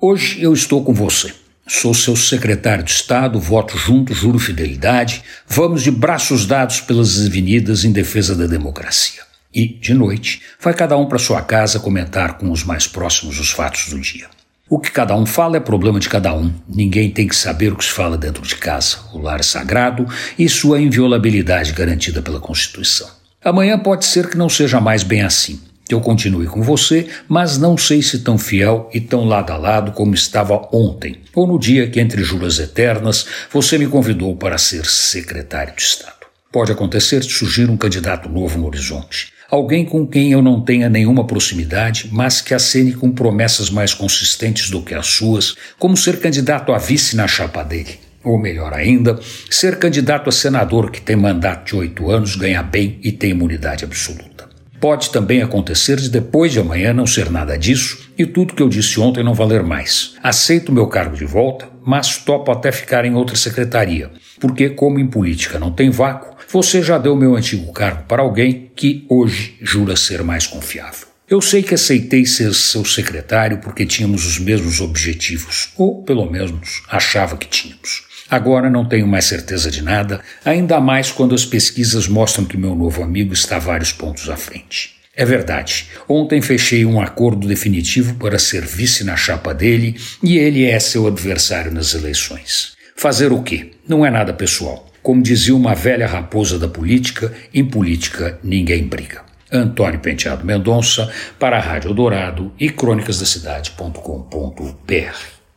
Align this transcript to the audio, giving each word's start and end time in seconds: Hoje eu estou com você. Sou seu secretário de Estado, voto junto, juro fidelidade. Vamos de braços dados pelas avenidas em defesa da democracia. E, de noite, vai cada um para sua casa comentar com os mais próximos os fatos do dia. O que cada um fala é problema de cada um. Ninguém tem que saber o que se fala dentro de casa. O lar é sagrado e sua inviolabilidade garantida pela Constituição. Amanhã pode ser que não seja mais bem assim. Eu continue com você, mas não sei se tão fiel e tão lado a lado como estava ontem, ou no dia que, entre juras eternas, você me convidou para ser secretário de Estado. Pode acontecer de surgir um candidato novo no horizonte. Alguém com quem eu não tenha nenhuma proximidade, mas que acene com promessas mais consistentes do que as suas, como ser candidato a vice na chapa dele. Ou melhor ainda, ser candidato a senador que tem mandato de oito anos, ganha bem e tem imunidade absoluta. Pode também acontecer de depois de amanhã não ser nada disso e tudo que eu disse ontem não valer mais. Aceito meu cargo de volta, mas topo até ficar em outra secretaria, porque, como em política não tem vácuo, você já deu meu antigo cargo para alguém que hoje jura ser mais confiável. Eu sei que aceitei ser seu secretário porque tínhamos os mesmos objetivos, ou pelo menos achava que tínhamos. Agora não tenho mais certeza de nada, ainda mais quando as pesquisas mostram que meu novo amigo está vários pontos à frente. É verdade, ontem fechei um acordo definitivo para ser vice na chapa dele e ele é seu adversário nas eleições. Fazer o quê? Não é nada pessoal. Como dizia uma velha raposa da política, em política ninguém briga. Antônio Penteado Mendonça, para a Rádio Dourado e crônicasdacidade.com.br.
Hoje 0.00 0.40
eu 0.40 0.52
estou 0.52 0.84
com 0.84 0.94
você. 0.94 1.34
Sou 1.66 1.92
seu 1.92 2.14
secretário 2.14 2.84
de 2.84 2.92
Estado, 2.92 3.40
voto 3.40 3.76
junto, 3.76 4.14
juro 4.14 4.38
fidelidade. 4.38 5.24
Vamos 5.44 5.82
de 5.82 5.90
braços 5.90 6.46
dados 6.46 6.80
pelas 6.80 7.26
avenidas 7.26 7.84
em 7.84 7.90
defesa 7.90 8.36
da 8.36 8.46
democracia. 8.46 9.22
E, 9.52 9.66
de 9.66 9.92
noite, 9.94 10.40
vai 10.60 10.72
cada 10.72 10.96
um 10.96 11.06
para 11.06 11.18
sua 11.18 11.42
casa 11.42 11.80
comentar 11.80 12.38
com 12.38 12.52
os 12.52 12.62
mais 12.62 12.86
próximos 12.86 13.40
os 13.40 13.50
fatos 13.50 13.88
do 13.88 13.98
dia. 13.98 14.28
O 14.70 14.78
que 14.78 14.92
cada 14.92 15.16
um 15.16 15.26
fala 15.26 15.56
é 15.56 15.60
problema 15.60 15.98
de 15.98 16.08
cada 16.08 16.32
um. 16.32 16.54
Ninguém 16.68 17.10
tem 17.10 17.26
que 17.26 17.34
saber 17.34 17.72
o 17.72 17.76
que 17.76 17.84
se 17.84 17.90
fala 17.90 18.16
dentro 18.16 18.44
de 18.44 18.54
casa. 18.54 18.98
O 19.12 19.18
lar 19.18 19.40
é 19.40 19.42
sagrado 19.42 20.06
e 20.38 20.48
sua 20.48 20.80
inviolabilidade 20.80 21.72
garantida 21.72 22.22
pela 22.22 22.38
Constituição. 22.38 23.10
Amanhã 23.44 23.76
pode 23.76 24.04
ser 24.04 24.30
que 24.30 24.38
não 24.38 24.48
seja 24.48 24.80
mais 24.80 25.02
bem 25.02 25.22
assim. 25.22 25.60
Eu 25.88 26.00
continue 26.00 26.46
com 26.46 26.62
você, 26.62 27.08
mas 27.26 27.56
não 27.56 27.76
sei 27.76 28.02
se 28.02 28.18
tão 28.18 28.36
fiel 28.36 28.90
e 28.92 29.00
tão 29.00 29.24
lado 29.24 29.52
a 29.52 29.56
lado 29.56 29.92
como 29.92 30.14
estava 30.14 30.68
ontem, 30.70 31.22
ou 31.34 31.46
no 31.46 31.58
dia 31.58 31.88
que, 31.88 31.98
entre 31.98 32.22
juras 32.22 32.58
eternas, 32.58 33.26
você 33.50 33.78
me 33.78 33.86
convidou 33.86 34.36
para 34.36 34.58
ser 34.58 34.84
secretário 34.84 35.74
de 35.74 35.82
Estado. 35.82 36.26
Pode 36.52 36.72
acontecer 36.72 37.20
de 37.20 37.32
surgir 37.32 37.70
um 37.70 37.76
candidato 37.76 38.28
novo 38.28 38.58
no 38.58 38.66
horizonte. 38.66 39.32
Alguém 39.50 39.82
com 39.82 40.06
quem 40.06 40.30
eu 40.30 40.42
não 40.42 40.60
tenha 40.60 40.90
nenhuma 40.90 41.26
proximidade, 41.26 42.10
mas 42.12 42.42
que 42.42 42.52
acene 42.52 42.92
com 42.92 43.10
promessas 43.10 43.70
mais 43.70 43.94
consistentes 43.94 44.68
do 44.68 44.82
que 44.82 44.94
as 44.94 45.06
suas, 45.06 45.56
como 45.78 45.96
ser 45.96 46.20
candidato 46.20 46.70
a 46.70 46.76
vice 46.76 47.16
na 47.16 47.26
chapa 47.26 47.62
dele. 47.62 47.98
Ou 48.22 48.38
melhor 48.38 48.74
ainda, 48.74 49.18
ser 49.48 49.78
candidato 49.78 50.28
a 50.28 50.32
senador 50.32 50.90
que 50.90 51.00
tem 51.00 51.16
mandato 51.16 51.68
de 51.68 51.76
oito 51.76 52.10
anos, 52.10 52.36
ganha 52.36 52.62
bem 52.62 52.98
e 53.02 53.10
tem 53.10 53.30
imunidade 53.30 53.84
absoluta. 53.84 54.37
Pode 54.80 55.10
também 55.10 55.42
acontecer 55.42 55.96
de 55.96 56.08
depois 56.08 56.52
de 56.52 56.60
amanhã 56.60 56.92
não 56.92 57.06
ser 57.06 57.30
nada 57.30 57.58
disso 57.58 58.10
e 58.16 58.24
tudo 58.24 58.54
que 58.54 58.62
eu 58.62 58.68
disse 58.68 59.00
ontem 59.00 59.24
não 59.24 59.34
valer 59.34 59.62
mais. 59.62 60.14
Aceito 60.22 60.72
meu 60.72 60.86
cargo 60.86 61.16
de 61.16 61.24
volta, 61.24 61.68
mas 61.84 62.18
topo 62.18 62.52
até 62.52 62.70
ficar 62.70 63.04
em 63.04 63.14
outra 63.14 63.34
secretaria, 63.36 64.10
porque, 64.38 64.70
como 64.70 65.00
em 65.00 65.06
política 65.06 65.58
não 65.58 65.72
tem 65.72 65.90
vácuo, 65.90 66.36
você 66.48 66.82
já 66.82 66.96
deu 66.96 67.16
meu 67.16 67.34
antigo 67.34 67.72
cargo 67.72 68.04
para 68.04 68.22
alguém 68.22 68.70
que 68.76 69.04
hoje 69.08 69.56
jura 69.60 69.96
ser 69.96 70.22
mais 70.22 70.46
confiável. 70.46 71.08
Eu 71.28 71.42
sei 71.42 71.62
que 71.62 71.74
aceitei 71.74 72.24
ser 72.24 72.54
seu 72.54 72.84
secretário 72.86 73.58
porque 73.58 73.84
tínhamos 73.84 74.24
os 74.24 74.38
mesmos 74.38 74.80
objetivos, 74.80 75.70
ou 75.76 76.02
pelo 76.02 76.30
menos 76.30 76.82
achava 76.88 77.36
que 77.36 77.46
tínhamos. 77.46 78.07
Agora 78.30 78.68
não 78.68 78.84
tenho 78.84 79.06
mais 79.06 79.24
certeza 79.24 79.70
de 79.70 79.82
nada, 79.82 80.20
ainda 80.44 80.80
mais 80.80 81.10
quando 81.10 81.34
as 81.34 81.44
pesquisas 81.44 82.06
mostram 82.06 82.44
que 82.44 82.56
meu 82.56 82.74
novo 82.74 83.02
amigo 83.02 83.32
está 83.32 83.58
vários 83.58 83.92
pontos 83.92 84.28
à 84.28 84.36
frente. 84.36 84.96
É 85.16 85.24
verdade, 85.24 85.88
ontem 86.08 86.40
fechei 86.40 86.84
um 86.84 87.00
acordo 87.00 87.48
definitivo 87.48 88.14
para 88.14 88.38
ser 88.38 88.64
vice 88.64 89.02
na 89.02 89.16
chapa 89.16 89.52
dele 89.52 89.96
e 90.22 90.38
ele 90.38 90.64
é 90.64 90.78
seu 90.78 91.06
adversário 91.06 91.72
nas 91.72 91.94
eleições. 91.94 92.76
Fazer 92.94 93.32
o 93.32 93.42
quê? 93.42 93.72
Não 93.88 94.06
é 94.06 94.10
nada 94.10 94.32
pessoal. 94.32 94.86
Como 95.02 95.22
dizia 95.22 95.56
uma 95.56 95.74
velha 95.74 96.06
raposa 96.06 96.58
da 96.58 96.68
política, 96.68 97.32
em 97.52 97.64
política 97.64 98.38
ninguém 98.44 98.86
briga. 98.86 99.22
Antônio 99.50 100.00
Penteado 100.00 100.44
Mendonça, 100.44 101.10
para 101.38 101.56
a 101.56 101.60
Rádio 101.60 101.94
Dourado 101.94 102.52
e 102.60 102.68
crônicasdacidade.com.br. 102.68 105.37